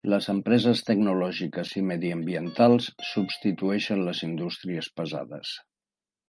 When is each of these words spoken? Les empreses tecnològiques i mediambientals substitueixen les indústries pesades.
Les 0.11 0.27
empreses 0.31 0.79
tecnològiques 0.85 1.73
i 1.81 1.83
mediambientals 1.89 2.87
substitueixen 3.11 4.03
les 4.09 4.23
indústries 4.29 4.91
pesades. 5.03 5.55